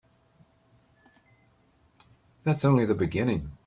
[2.43, 3.51] That's only the beginning.